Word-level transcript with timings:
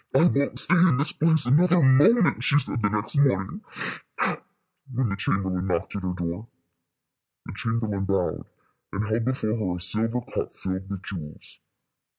"I 0.15 0.25
won't 0.25 0.57
stay 0.57 0.73
in 0.73 0.97
this 0.97 1.11
place 1.11 1.45
another 1.45 1.79
moment," 1.79 2.43
she 2.43 2.57
said, 2.57 2.81
the 2.81 2.89
next 2.89 3.17
morning, 3.19 3.61
when 4.91 5.09
the 5.09 5.15
chamberlain 5.15 5.67
knocked 5.67 5.95
at 5.95 6.01
her 6.01 6.15
door. 6.17 6.47
The 7.45 7.53
chamberlain 7.55 8.05
bowed, 8.05 8.49
and 8.91 9.07
held 9.07 9.25
before 9.25 9.55
her 9.55 9.75
a 9.75 9.79
silver 9.79 10.21
cup 10.21 10.55
filled 10.55 10.89
with 10.89 11.03
jewels. 11.03 11.59